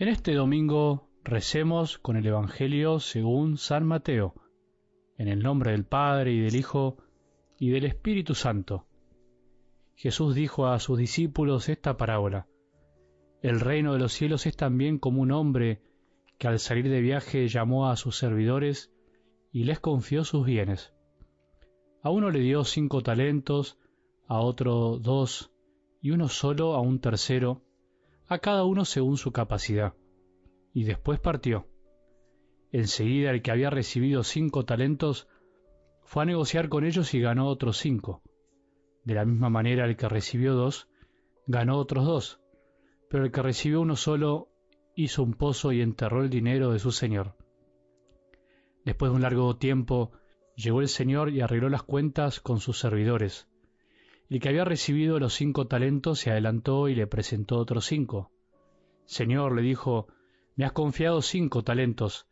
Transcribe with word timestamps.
En 0.00 0.06
este 0.06 0.32
domingo 0.32 1.08
recemos 1.24 1.98
con 1.98 2.16
el 2.16 2.24
Evangelio 2.24 3.00
según 3.00 3.58
San 3.58 3.84
Mateo, 3.84 4.32
en 5.16 5.26
el 5.26 5.42
nombre 5.42 5.72
del 5.72 5.84
Padre 5.84 6.30
y 6.30 6.38
del 6.38 6.54
Hijo 6.54 6.98
y 7.58 7.70
del 7.70 7.84
Espíritu 7.84 8.36
Santo. 8.36 8.86
Jesús 9.96 10.36
dijo 10.36 10.68
a 10.68 10.78
sus 10.78 11.00
discípulos 11.00 11.68
esta 11.68 11.96
parábola. 11.96 12.46
El 13.42 13.58
reino 13.58 13.92
de 13.92 13.98
los 13.98 14.12
cielos 14.12 14.46
es 14.46 14.56
también 14.56 15.00
como 15.00 15.20
un 15.20 15.32
hombre 15.32 15.82
que 16.38 16.46
al 16.46 16.60
salir 16.60 16.88
de 16.88 17.00
viaje 17.00 17.48
llamó 17.48 17.90
a 17.90 17.96
sus 17.96 18.16
servidores 18.16 18.92
y 19.50 19.64
les 19.64 19.80
confió 19.80 20.22
sus 20.22 20.46
bienes. 20.46 20.94
A 22.02 22.10
uno 22.10 22.30
le 22.30 22.38
dio 22.38 22.62
cinco 22.62 23.02
talentos, 23.02 23.80
a 24.28 24.38
otro 24.38 25.00
dos, 25.00 25.50
y 26.00 26.12
uno 26.12 26.28
solo 26.28 26.74
a 26.76 26.80
un 26.80 27.00
tercero, 27.00 27.64
a 28.28 28.38
cada 28.38 28.64
uno 28.64 28.84
según 28.84 29.16
su 29.16 29.32
capacidad, 29.32 29.94
y 30.72 30.84
después 30.84 31.18
partió. 31.18 31.66
Enseguida 32.70 33.30
el 33.30 33.40
que 33.40 33.50
había 33.50 33.70
recibido 33.70 34.22
cinco 34.22 34.64
talentos 34.64 35.28
fue 36.02 36.22
a 36.22 36.26
negociar 36.26 36.68
con 36.68 36.84
ellos 36.84 37.14
y 37.14 37.20
ganó 37.20 37.48
otros 37.48 37.78
cinco. 37.78 38.22
De 39.04 39.14
la 39.14 39.24
misma 39.24 39.48
manera 39.48 39.86
el 39.86 39.96
que 39.96 40.08
recibió 40.08 40.54
dos, 40.54 40.88
ganó 41.46 41.78
otros 41.78 42.04
dos, 42.04 42.40
pero 43.08 43.24
el 43.24 43.32
que 43.32 43.42
recibió 43.42 43.80
uno 43.80 43.96
solo 43.96 44.50
hizo 44.94 45.22
un 45.22 45.32
pozo 45.32 45.72
y 45.72 45.80
enterró 45.80 46.22
el 46.22 46.28
dinero 46.28 46.72
de 46.72 46.78
su 46.78 46.92
señor. 46.92 47.36
Después 48.84 49.10
de 49.10 49.16
un 49.16 49.22
largo 49.22 49.56
tiempo, 49.56 50.12
llegó 50.54 50.80
el 50.80 50.88
señor 50.88 51.30
y 51.30 51.40
arregló 51.40 51.70
las 51.70 51.82
cuentas 51.82 52.40
con 52.40 52.60
sus 52.60 52.78
servidores. 52.78 53.48
El 54.28 54.40
que 54.40 54.48
había 54.48 54.64
recibido 54.64 55.18
los 55.18 55.34
cinco 55.34 55.66
talentos 55.66 56.20
se 56.20 56.30
adelantó 56.30 56.88
y 56.88 56.94
le 56.94 57.06
presentó 57.06 57.56
otros 57.56 57.86
cinco. 57.86 58.30
Señor, 59.06 59.54
le 59.54 59.62
dijo, 59.62 60.08
me 60.54 60.66
has 60.66 60.72
confiado 60.72 61.22
cinco 61.22 61.62
talentos, 61.64 62.26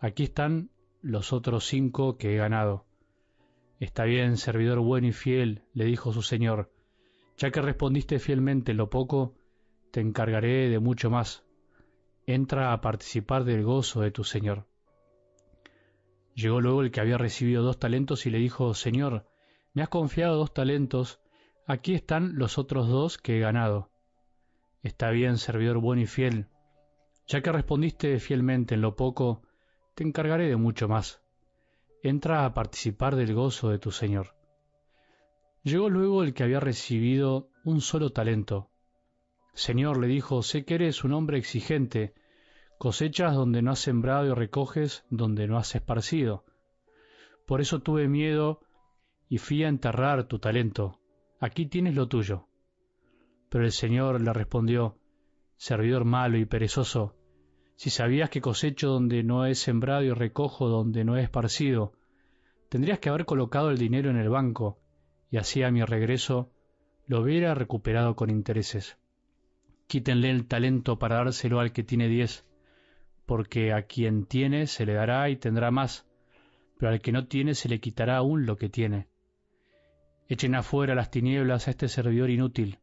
aquí 0.00 0.24
están 0.24 0.70
los 1.02 1.32
otros 1.32 1.66
cinco 1.66 2.16
que 2.16 2.32
he 2.32 2.36
ganado. 2.36 2.86
Está 3.80 4.04
bien, 4.04 4.36
servidor 4.36 4.80
bueno 4.80 5.08
y 5.08 5.12
fiel, 5.12 5.64
le 5.74 5.84
dijo 5.84 6.12
su 6.12 6.22
señor, 6.22 6.70
ya 7.36 7.50
que 7.50 7.60
respondiste 7.60 8.18
fielmente 8.18 8.72
lo 8.72 8.88
poco, 8.88 9.34
te 9.90 10.00
encargaré 10.00 10.68
de 10.68 10.78
mucho 10.78 11.10
más. 11.10 11.44
Entra 12.24 12.72
a 12.72 12.80
participar 12.80 13.44
del 13.44 13.64
gozo 13.64 14.00
de 14.00 14.10
tu 14.10 14.24
señor. 14.24 14.66
Llegó 16.34 16.60
luego 16.60 16.82
el 16.82 16.90
que 16.92 17.00
había 17.00 17.18
recibido 17.18 17.62
dos 17.62 17.78
talentos 17.78 18.24
y 18.24 18.30
le 18.30 18.38
dijo, 18.38 18.72
Señor, 18.72 19.26
me 19.74 19.82
has 19.82 19.88
confiado 19.88 20.36
dos 20.36 20.54
talentos, 20.54 21.20
Aquí 21.64 21.94
están 21.94 22.38
los 22.38 22.58
otros 22.58 22.88
dos 22.88 23.18
que 23.18 23.36
he 23.36 23.40
ganado. 23.40 23.90
Está 24.82 25.10
bien, 25.10 25.38
servidor 25.38 25.78
bueno 25.78 26.02
y 26.02 26.06
fiel. 26.06 26.48
Ya 27.28 27.40
que 27.40 27.52
respondiste 27.52 28.18
fielmente 28.18 28.74
en 28.74 28.80
lo 28.80 28.96
poco, 28.96 29.42
te 29.94 30.02
encargaré 30.02 30.48
de 30.48 30.56
mucho 30.56 30.88
más. 30.88 31.22
Entra 32.02 32.44
a 32.44 32.52
participar 32.52 33.14
del 33.14 33.32
gozo 33.32 33.70
de 33.70 33.78
tu 33.78 33.92
Señor. 33.92 34.34
Llegó 35.62 35.88
luego 35.88 36.24
el 36.24 36.34
que 36.34 36.42
había 36.42 36.58
recibido 36.58 37.48
un 37.64 37.80
solo 37.80 38.10
talento. 38.10 38.68
Señor, 39.54 39.98
le 39.98 40.08
dijo, 40.08 40.42
sé 40.42 40.64
que 40.64 40.74
eres 40.74 41.04
un 41.04 41.12
hombre 41.12 41.38
exigente, 41.38 42.12
cosechas 42.76 43.36
donde 43.36 43.62
no 43.62 43.70
has 43.70 43.78
sembrado 43.78 44.26
y 44.26 44.34
recoges 44.34 45.04
donde 45.10 45.46
no 45.46 45.58
has 45.58 45.76
esparcido. 45.76 46.44
Por 47.46 47.60
eso 47.60 47.82
tuve 47.82 48.08
miedo 48.08 48.62
y 49.28 49.38
fui 49.38 49.62
a 49.62 49.68
enterrar 49.68 50.24
tu 50.24 50.40
talento 50.40 50.98
aquí 51.42 51.66
tienes 51.66 51.96
lo 51.96 52.06
tuyo. 52.06 52.46
Pero 53.48 53.64
el 53.64 53.72
Señor 53.72 54.20
le 54.20 54.32
respondió, 54.32 54.96
servidor 55.56 56.04
malo 56.04 56.38
y 56.38 56.44
perezoso, 56.44 57.16
si 57.74 57.90
sabías 57.90 58.30
que 58.30 58.40
cosecho 58.40 58.88
donde 58.88 59.24
no 59.24 59.44
he 59.44 59.56
sembrado 59.56 60.04
y 60.04 60.12
recojo 60.12 60.68
donde 60.68 61.04
no 61.04 61.16
he 61.16 61.22
esparcido, 61.22 61.94
tendrías 62.68 63.00
que 63.00 63.08
haber 63.08 63.24
colocado 63.24 63.70
el 63.70 63.78
dinero 63.78 64.08
en 64.08 64.18
el 64.18 64.28
banco, 64.28 64.78
y 65.30 65.36
así 65.36 65.64
a 65.64 65.72
mi 65.72 65.82
regreso 65.82 66.52
lo 67.08 67.20
hubiera 67.22 67.56
recuperado 67.56 68.14
con 68.14 68.30
intereses. 68.30 68.96
Quítenle 69.88 70.30
el 70.30 70.46
talento 70.46 71.00
para 71.00 71.16
dárselo 71.16 71.58
al 71.58 71.72
que 71.72 71.82
tiene 71.82 72.06
diez, 72.06 72.46
porque 73.26 73.72
a 73.72 73.82
quien 73.82 74.26
tiene 74.26 74.68
se 74.68 74.86
le 74.86 74.94
dará 74.94 75.28
y 75.28 75.36
tendrá 75.36 75.72
más, 75.72 76.06
pero 76.78 76.92
al 76.92 77.00
que 77.00 77.10
no 77.10 77.26
tiene 77.26 77.56
se 77.56 77.68
le 77.68 77.80
quitará 77.80 78.18
aún 78.18 78.46
lo 78.46 78.56
que 78.56 78.68
tiene. 78.68 79.08
Echen 80.28 80.54
afuera 80.54 80.94
las 80.94 81.10
tinieblas 81.10 81.68
a 81.68 81.72
este 81.72 81.88
servidor 81.88 82.30
inútil. 82.30 82.78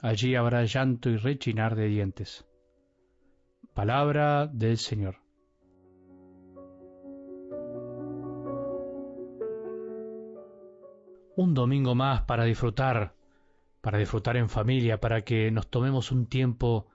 Allí 0.00 0.34
habrá 0.34 0.64
llanto 0.64 1.08
y 1.10 1.16
rechinar 1.16 1.74
de 1.76 1.86
dientes. 1.86 2.46
Palabra 3.74 4.46
del 4.46 4.76
Señor. 4.76 5.16
Un 11.36 11.54
domingo 11.54 11.94
más 11.94 12.22
para 12.22 12.44
disfrutar, 12.44 13.14
para 13.80 13.98
disfrutar 13.98 14.36
en 14.36 14.48
familia, 14.48 15.00
para 15.00 15.22
que 15.22 15.50
nos 15.52 15.68
tomemos 15.68 16.10
un 16.10 16.26
tiempo 16.26 16.88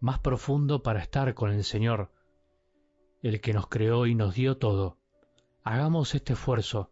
más 0.00 0.18
profundo 0.18 0.82
para 0.82 1.00
estar 1.00 1.34
con 1.34 1.50
el 1.52 1.64
Señor, 1.64 2.10
el 3.22 3.40
que 3.40 3.52
nos 3.52 3.66
creó 3.68 4.06
y 4.06 4.14
nos 4.14 4.34
dio 4.34 4.56
todo. 4.56 4.98
Hagamos 5.62 6.14
este 6.14 6.32
esfuerzo 6.32 6.90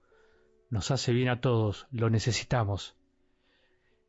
nos 0.75 0.91
hace 0.91 1.13
bien 1.13 1.29
a 1.29 1.41
todos, 1.41 1.87
lo 1.93 2.11
necesitamos. 2.11 2.97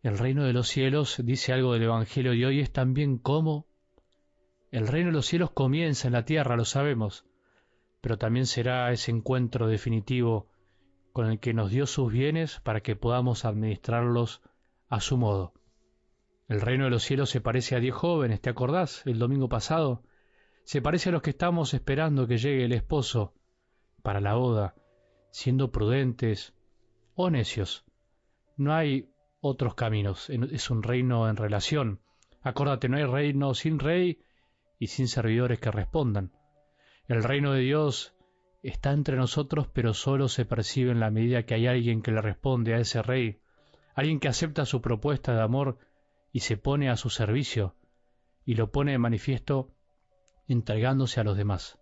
El 0.01 0.17
reino 0.17 0.45
de 0.45 0.51
los 0.51 0.67
cielos, 0.67 1.21
dice 1.23 1.53
algo 1.53 1.73
del 1.73 1.83
Evangelio 1.83 2.31
de 2.31 2.43
hoy, 2.43 2.59
es 2.59 2.71
también 2.71 3.19
como 3.19 3.67
el 4.71 4.87
reino 4.87 5.09
de 5.09 5.13
los 5.13 5.27
cielos 5.27 5.51
comienza 5.51 6.07
en 6.07 6.13
la 6.13 6.25
tierra, 6.25 6.55
lo 6.55 6.65
sabemos, 6.65 7.23
pero 8.01 8.17
también 8.17 8.47
será 8.47 8.91
ese 8.91 9.11
encuentro 9.11 9.67
definitivo 9.67 10.49
con 11.13 11.27
el 11.27 11.39
que 11.39 11.53
nos 11.53 11.69
dio 11.69 11.85
sus 11.85 12.11
bienes 12.11 12.59
para 12.61 12.81
que 12.81 12.95
podamos 12.95 13.45
administrarlos 13.45 14.41
a 14.89 15.01
su 15.01 15.17
modo. 15.17 15.53
El 16.47 16.61
reino 16.61 16.85
de 16.85 16.89
los 16.89 17.03
cielos 17.03 17.29
se 17.29 17.41
parece 17.41 17.75
a 17.75 17.79
diez 17.79 17.93
jóvenes, 17.93 18.41
¿te 18.41 18.49
acordás? 18.49 19.03
El 19.05 19.19
domingo 19.19 19.49
pasado. 19.49 20.01
Se 20.63 20.81
parece 20.81 21.09
a 21.09 21.11
los 21.11 21.21
que 21.21 21.29
estamos 21.29 21.75
esperando 21.75 22.25
que 22.25 22.39
llegue 22.39 22.65
el 22.65 22.73
esposo 22.73 23.35
para 24.01 24.19
la 24.19 24.33
boda, 24.33 24.73
siendo 25.29 25.71
prudentes, 25.71 26.54
o 27.15 27.29
necios. 27.29 27.85
No 28.57 28.73
hay 28.73 29.09
otros 29.41 29.75
caminos, 29.75 30.29
es 30.29 30.69
un 30.69 30.83
reino 30.83 31.29
en 31.29 31.37
relación. 31.37 31.99
Acórdate, 32.41 32.89
no 32.89 32.97
hay 32.97 33.05
reino 33.05 33.53
sin 33.53 33.79
rey 33.79 34.19
y 34.79 34.87
sin 34.87 35.07
servidores 35.07 35.59
que 35.59 35.71
respondan. 35.71 36.31
El 37.07 37.23
reino 37.23 37.53
de 37.53 37.61
Dios 37.61 38.15
está 38.63 38.91
entre 38.91 39.17
nosotros, 39.17 39.67
pero 39.67 39.93
solo 39.93 40.27
se 40.27 40.45
percibe 40.45 40.91
en 40.91 40.99
la 40.99 41.11
medida 41.11 41.43
que 41.43 41.53
hay 41.53 41.67
alguien 41.67 42.01
que 42.01 42.11
le 42.11 42.21
responde 42.21 42.73
a 42.73 42.79
ese 42.79 43.01
rey, 43.01 43.39
alguien 43.93 44.19
que 44.19 44.27
acepta 44.27 44.65
su 44.65 44.81
propuesta 44.81 45.33
de 45.33 45.41
amor 45.41 45.77
y 46.31 46.41
se 46.41 46.57
pone 46.57 46.89
a 46.89 46.97
su 46.97 47.09
servicio, 47.09 47.75
y 48.43 48.55
lo 48.55 48.71
pone 48.71 48.91
de 48.91 48.97
manifiesto 48.97 49.71
entregándose 50.47 51.19
a 51.19 51.23
los 51.23 51.37
demás. 51.37 51.79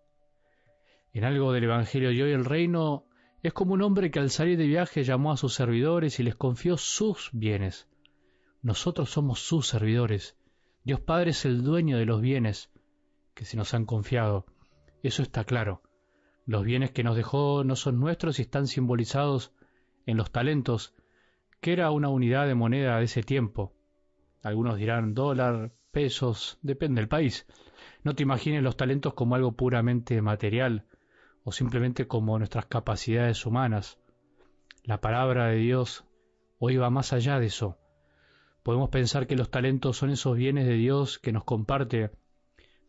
En 1.13 1.23
algo 1.23 1.53
del 1.53 1.65
Evangelio 1.65 2.09
de 2.09 2.23
hoy 2.23 2.31
el 2.31 2.45
reino 2.45 3.05
es 3.43 3.51
como 3.51 3.73
un 3.73 3.81
hombre 3.81 4.09
que 4.09 4.19
al 4.19 4.29
salir 4.29 4.57
de 4.57 4.65
viaje 4.65 5.03
llamó 5.03 5.33
a 5.33 5.37
sus 5.37 5.53
servidores 5.53 6.17
y 6.19 6.23
les 6.23 6.35
confió 6.35 6.77
sus 6.77 7.29
bienes. 7.33 7.89
Nosotros 8.61 9.09
somos 9.09 9.39
sus 9.39 9.67
servidores. 9.67 10.37
Dios 10.85 11.01
Padre 11.01 11.31
es 11.31 11.43
el 11.43 11.61
dueño 11.61 11.97
de 11.97 12.05
los 12.05 12.21
bienes 12.21 12.71
que 13.33 13.43
se 13.43 13.57
nos 13.57 13.73
han 13.73 13.85
confiado. 13.85 14.45
Eso 15.03 15.21
está 15.21 15.43
claro. 15.43 15.81
Los 16.45 16.63
bienes 16.63 16.91
que 16.91 17.03
nos 17.03 17.17
dejó 17.17 17.65
no 17.65 17.75
son 17.75 17.99
nuestros 17.99 18.39
y 18.39 18.43
están 18.43 18.67
simbolizados 18.67 19.51
en 20.05 20.15
los 20.15 20.31
talentos, 20.31 20.93
que 21.59 21.73
era 21.73 21.91
una 21.91 22.07
unidad 22.07 22.47
de 22.47 22.55
moneda 22.55 22.97
de 22.97 23.05
ese 23.05 23.23
tiempo. 23.23 23.73
Algunos 24.41 24.77
dirán 24.77 25.13
dólar, 25.13 25.73
pesos, 25.91 26.59
depende 26.61 27.01
del 27.01 27.09
país. 27.09 27.45
No 28.03 28.15
te 28.15 28.23
imagines 28.23 28.63
los 28.63 28.77
talentos 28.77 29.13
como 29.13 29.35
algo 29.35 29.51
puramente 29.51 30.21
material, 30.21 30.85
o 31.43 31.51
simplemente 31.51 32.07
como 32.07 32.37
nuestras 32.37 32.65
capacidades 32.65 33.45
humanas. 33.45 33.99
La 34.83 35.01
palabra 35.01 35.47
de 35.47 35.57
Dios 35.57 36.05
hoy 36.59 36.77
va 36.77 36.89
más 36.89 37.13
allá 37.13 37.39
de 37.39 37.47
eso. 37.47 37.77
Podemos 38.63 38.89
pensar 38.89 39.27
que 39.27 39.35
los 39.35 39.51
talentos 39.51 39.97
son 39.97 40.09
esos 40.09 40.37
bienes 40.37 40.65
de 40.65 40.75
Dios 40.75 41.19
que 41.19 41.33
nos 41.33 41.43
comparte, 41.43 42.11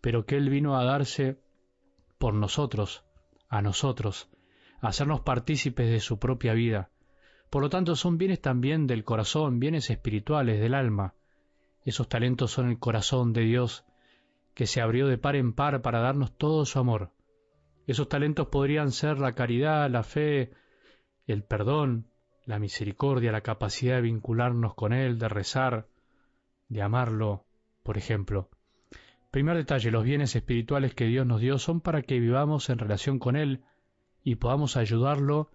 pero 0.00 0.24
que 0.24 0.36
Él 0.36 0.50
vino 0.50 0.76
a 0.76 0.84
darse 0.84 1.40
por 2.18 2.34
nosotros, 2.34 3.04
a 3.48 3.60
nosotros, 3.60 4.28
a 4.80 4.88
hacernos 4.88 5.20
partícipes 5.20 5.90
de 5.90 6.00
su 6.00 6.18
propia 6.18 6.52
vida. 6.52 6.90
Por 7.50 7.62
lo 7.62 7.70
tanto, 7.70 7.96
son 7.96 8.18
bienes 8.18 8.40
también 8.40 8.86
del 8.86 9.04
corazón, 9.04 9.58
bienes 9.58 9.90
espirituales, 9.90 10.60
del 10.60 10.74
alma. 10.74 11.14
Esos 11.84 12.08
talentos 12.08 12.50
son 12.50 12.68
el 12.68 12.78
corazón 12.78 13.32
de 13.32 13.42
Dios, 13.42 13.84
que 14.54 14.66
se 14.66 14.80
abrió 14.80 15.08
de 15.08 15.18
par 15.18 15.36
en 15.36 15.52
par 15.52 15.82
para 15.82 16.00
darnos 16.00 16.36
todo 16.36 16.64
su 16.66 16.78
amor. 16.78 17.13
Esos 17.86 18.08
talentos 18.08 18.48
podrían 18.48 18.92
ser 18.92 19.18
la 19.18 19.34
caridad, 19.34 19.90
la 19.90 20.02
fe, 20.02 20.52
el 21.26 21.42
perdón, 21.42 22.06
la 22.46 22.58
misericordia, 22.58 23.32
la 23.32 23.42
capacidad 23.42 23.96
de 23.96 24.02
vincularnos 24.02 24.74
con 24.74 24.92
Él, 24.92 25.18
de 25.18 25.28
rezar, 25.28 25.88
de 26.68 26.82
amarlo, 26.82 27.44
por 27.82 27.98
ejemplo. 27.98 28.50
Primer 29.30 29.56
detalle, 29.56 29.90
los 29.90 30.04
bienes 30.04 30.36
espirituales 30.36 30.94
que 30.94 31.06
Dios 31.06 31.26
nos 31.26 31.40
dio 31.40 31.58
son 31.58 31.80
para 31.80 32.02
que 32.02 32.20
vivamos 32.20 32.70
en 32.70 32.78
relación 32.78 33.18
con 33.18 33.36
Él 33.36 33.64
y 34.22 34.36
podamos 34.36 34.76
ayudarlo 34.76 35.50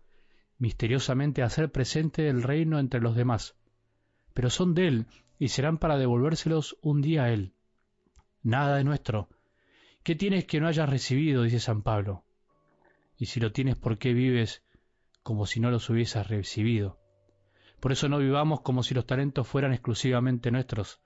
misteriosamente 0.58 1.42
a 1.42 1.46
hacer 1.46 1.72
presente 1.72 2.28
el 2.28 2.44
reino 2.44 2.78
entre 2.80 3.00
los 3.00 3.16
demás. 3.16 3.56
Pero 4.34 4.50
son 4.50 4.74
de 4.74 4.88
Él 4.88 5.06
y 5.40 5.48
serán 5.48 5.78
para 5.78 5.98
devolvérselos 5.98 6.78
un 6.82 7.02
día 7.02 7.24
a 7.24 7.32
Él. 7.32 7.54
Nada 8.44 8.76
de 8.76 8.84
nuestro. 8.84 9.30
¿Qué 10.04 10.16
tienes 10.16 10.46
que 10.46 10.60
no 10.60 10.68
hayas 10.68 10.90
recibido? 10.90 11.44
dice 11.44 11.60
San 11.60 11.84
Pablo. 11.84 12.24
Y 13.18 13.26
si 13.26 13.40
lo 13.40 13.52
tienes, 13.52 13.78
¿por 13.78 13.98
qué 13.98 14.14
vives 14.14 14.64
como 15.24 15.46
si 15.46 15.60
no 15.60 15.72
los 15.72 15.90
hubieses 15.90 16.28
recibido? 16.28 17.00
Por 17.80 17.92
eso 17.92 18.10
no 18.10 18.18
vivamos 18.18 18.62
como 18.62 18.84
si 18.84 18.94
los 18.94 19.06
talentos 19.06 19.48
fueran 19.48 19.74
exclusivamente 19.74 20.52
nuestros. 20.52 21.02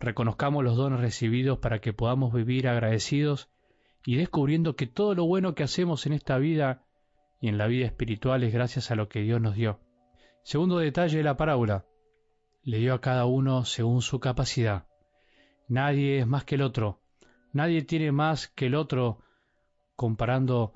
Reconozcamos 0.00 0.64
los 0.64 0.76
dones 0.76 1.00
recibidos 1.00 1.58
para 1.58 1.80
que 1.80 1.92
podamos 1.92 2.32
vivir 2.32 2.68
agradecidos 2.68 3.50
y 4.04 4.16
descubriendo 4.16 4.74
que 4.76 4.86
todo 4.86 5.14
lo 5.14 5.26
bueno 5.26 5.54
que 5.54 5.62
hacemos 5.62 6.06
en 6.06 6.12
esta 6.12 6.38
vida 6.38 6.84
y 7.40 7.48
en 7.48 7.58
la 7.58 7.66
vida 7.66 7.86
espiritual 7.86 8.44
es 8.44 8.52
gracias 8.52 8.90
a 8.90 8.94
lo 8.94 9.08
que 9.08 9.20
Dios 9.20 9.40
nos 9.40 9.56
dio. 9.56 9.80
Segundo 10.44 10.78
detalle 10.78 11.18
de 11.18 11.24
la 11.24 11.36
parábola. 11.36 11.86
Le 12.62 12.78
dio 12.78 12.94
a 12.94 13.00
cada 13.00 13.26
uno 13.26 13.64
según 13.64 14.02
su 14.02 14.20
capacidad. 14.20 14.86
Nadie 15.68 16.20
es 16.20 16.26
más 16.26 16.44
que 16.44 16.54
el 16.54 16.62
otro. 16.62 17.01
Nadie 17.52 17.82
tiene 17.82 18.12
más 18.12 18.48
que 18.48 18.66
el 18.66 18.74
otro 18.74 19.18
comparando 19.94 20.72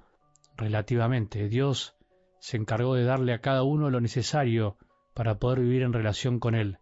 relativamente. 0.57 1.49
Dios 1.49 1.97
se 2.39 2.57
encargó 2.57 2.95
de 2.95 3.05
darle 3.05 3.33
a 3.33 3.41
cada 3.41 3.63
uno 3.63 3.91
lo 3.91 4.01
necesario 4.01 4.77
para 5.15 5.39
poder 5.39 5.61
vivir 5.61 5.83
en 5.83 5.93
relación 5.93 6.39
con 6.39 6.55
Él. 6.55 6.79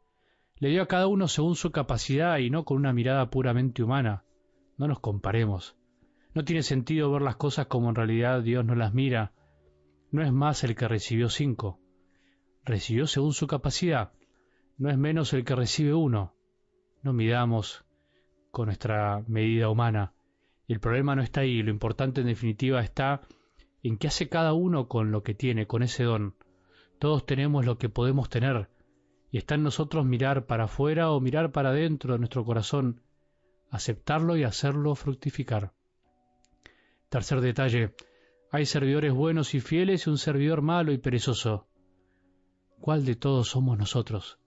Le 0.56 0.68
dio 0.68 0.82
a 0.82 0.88
cada 0.88 1.06
uno 1.06 1.28
según 1.28 1.56
su 1.56 1.70
capacidad 1.70 2.38
y 2.38 2.50
no 2.50 2.64
con 2.64 2.76
una 2.76 2.92
mirada 2.92 3.30
puramente 3.30 3.82
humana. 3.82 4.24
No 4.76 4.88
nos 4.88 5.00
comparemos. 5.00 5.76
No 6.34 6.44
tiene 6.44 6.62
sentido 6.62 7.12
ver 7.12 7.22
las 7.22 7.36
cosas 7.36 7.66
como 7.66 7.88
en 7.88 7.94
realidad 7.94 8.42
Dios 8.42 8.64
no 8.64 8.74
las 8.74 8.92
mira. 8.92 9.32
No 10.10 10.22
es 10.22 10.32
más 10.32 10.64
el 10.64 10.74
que 10.74 10.88
recibió 10.88 11.28
cinco. 11.28 11.80
Recibió 12.64 13.06
según 13.06 13.32
su 13.32 13.46
capacidad. 13.46 14.12
No 14.76 14.90
es 14.90 14.98
menos 14.98 15.32
el 15.32 15.44
que 15.44 15.54
recibe 15.54 15.94
uno. 15.94 16.34
No 17.02 17.12
midamos 17.12 17.84
con 18.54 18.66
nuestra 18.66 19.22
medida 19.26 19.68
humana. 19.68 20.14
El 20.68 20.80
problema 20.80 21.14
no 21.14 21.22
está 21.22 21.42
ahí. 21.42 21.62
Lo 21.62 21.70
importante 21.70 22.22
en 22.22 22.28
definitiva 22.28 22.80
está 22.80 23.20
en 23.82 23.98
qué 23.98 24.06
hace 24.06 24.30
cada 24.30 24.54
uno 24.54 24.88
con 24.88 25.10
lo 25.10 25.22
que 25.22 25.34
tiene, 25.34 25.66
con 25.66 25.82
ese 25.82 26.04
don. 26.04 26.36
Todos 26.98 27.26
tenemos 27.26 27.66
lo 27.66 27.76
que 27.76 27.90
podemos 27.90 28.30
tener, 28.30 28.70
y 29.30 29.36
está 29.36 29.56
en 29.56 29.64
nosotros 29.64 30.06
mirar 30.06 30.46
para 30.46 30.64
afuera 30.64 31.10
o 31.10 31.20
mirar 31.20 31.52
para 31.52 31.70
adentro 31.70 32.14
de 32.14 32.20
nuestro 32.20 32.44
corazón, 32.44 33.02
aceptarlo 33.70 34.36
y 34.36 34.44
hacerlo 34.44 34.94
fructificar. 34.94 35.72
Tercer 37.10 37.40
detalle, 37.40 37.94
hay 38.52 38.64
servidores 38.64 39.12
buenos 39.12 39.54
y 39.54 39.60
fieles 39.60 40.06
y 40.06 40.10
un 40.10 40.18
servidor 40.18 40.62
malo 40.62 40.92
y 40.92 40.98
perezoso. 40.98 41.66
¿Cuál 42.80 43.04
de 43.04 43.16
todos 43.16 43.48
somos 43.48 43.76
nosotros? 43.76 44.38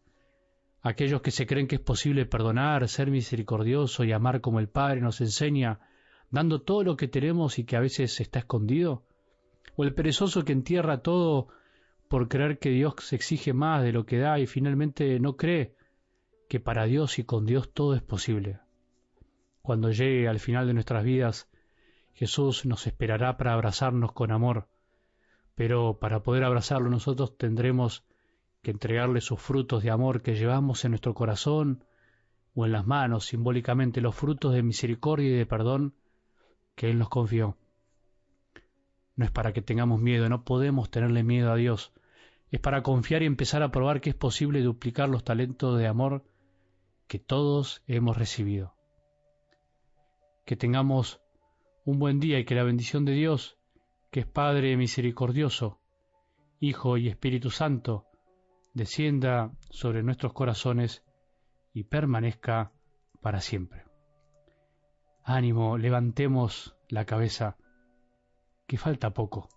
Aquellos 0.82 1.22
que 1.22 1.32
se 1.32 1.46
creen 1.46 1.68
que 1.68 1.76
es 1.76 1.82
posible 1.82 2.26
perdonar, 2.26 2.88
ser 2.88 3.10
misericordioso 3.12 4.04
y 4.04 4.12
amar 4.12 4.42
como 4.42 4.60
el 4.60 4.70
Padre 4.70 5.02
nos 5.02 5.22
enseña, 5.22 5.80
dando 6.30 6.62
todo 6.62 6.84
lo 6.84 6.98
que 6.98 7.08
tenemos 7.08 7.60
y 7.60 7.66
que 7.66 7.76
a 7.76 7.82
veces 7.82 8.20
está 8.20 8.40
escondido? 8.40 9.04
¿O 9.76 9.84
el 9.84 9.94
perezoso 9.94 10.46
que 10.46 10.54
entierra 10.54 11.02
todo 11.02 11.50
por 12.08 12.30
creer 12.30 12.60
que 12.60 12.70
Dios 12.70 12.96
se 13.00 13.16
exige 13.16 13.54
más 13.54 13.84
de 13.84 13.92
lo 13.92 14.06
que 14.06 14.18
da 14.18 14.40
y 14.40 14.48
finalmente 14.48 15.20
no 15.20 15.36
cree 15.36 15.76
que 16.48 16.60
para 16.60 16.86
Dios 16.86 17.20
y 17.20 17.24
con 17.24 17.46
Dios 17.46 17.72
todo 17.74 17.96
es 17.96 18.02
posible. 18.02 18.60
Cuando 19.62 19.92
llegue 19.92 20.28
al 20.28 20.40
final 20.40 20.68
de 20.68 20.74
nuestras 20.74 21.04
vidas, 21.04 21.50
Jesús 22.14 22.66
nos 22.66 22.88
esperará 22.88 23.38
para 23.38 23.54
abrazarnos 23.54 24.14
con 24.14 24.32
amor, 24.32 24.68
pero 25.56 26.00
para 26.00 26.24
poder 26.24 26.46
abrazarlo 26.46 26.90
nosotros 26.90 27.38
tendremos 27.38 28.06
que 28.68 28.72
entregarle 28.72 29.22
sus 29.22 29.40
frutos 29.40 29.81
de 29.81 29.92
amor 29.92 30.22
que 30.22 30.36
llevamos 30.36 30.84
en 30.84 30.92
nuestro 30.92 31.14
corazón 31.14 31.86
o 32.54 32.66
en 32.66 32.74
las 32.74 32.86
manos, 32.86 33.28
simbólicamente 33.28 34.02
los 34.02 34.14
frutos 34.14 34.54
de 34.54 34.62
misericordia 34.62 35.30
y 35.30 35.38
de 35.38 35.46
perdón 35.46 35.94
que 36.75 36.90
Él 36.90 37.00
nos 37.00 37.08
confió. 37.08 37.56
No 39.16 39.24
es 39.24 39.31
para 39.31 39.54
que 39.54 39.62
tengamos 39.62 40.02
miedo, 40.02 40.28
no 40.28 40.44
podemos 40.44 40.92
tenerle 40.92 41.24
miedo 41.24 41.50
a 41.50 41.56
Dios. 41.56 41.94
Es 42.52 42.60
para 42.60 42.84
confiar 42.84 43.24
y 43.24 43.25
empezar 43.25 43.64
a 43.64 43.72
probar 43.72 44.02
que 44.02 44.10
es 44.10 44.18
posible 44.18 44.60
duplicar 44.60 45.08
los 45.08 45.24
talentos 45.24 45.80
de 45.80 45.88
amor 45.88 46.25
que 47.08 47.19
todos 47.19 47.84
hemos 47.88 48.18
recibido. 48.18 48.75
Que 50.46 50.58
tengamos 50.58 51.22
un 51.86 52.00
buen 52.00 52.19
día 52.19 52.38
y 52.38 52.44
que 52.44 52.56
la 52.56 52.64
bendición 52.64 53.06
de 53.06 53.14
Dios, 53.14 53.58
que 54.12 54.19
es 54.19 54.28
Padre 54.28 54.75
misericordioso, 54.75 55.80
Hijo 56.60 56.98
y 56.98 57.08
Espíritu 57.08 57.50
Santo, 57.50 58.08
descienda 58.78 59.52
sobre 59.72 60.04
nuestros 60.04 60.32
corazones 60.32 61.04
y 61.74 61.84
permanezca 61.84 62.72
para 63.22 63.42
siempre. 63.42 63.84
Ánimo, 65.24 65.78
levantemos 65.78 66.78
la 66.88 67.04
cabeza 67.04 67.58
que 68.68 68.78
falta 68.78 69.10
poco. 69.10 69.50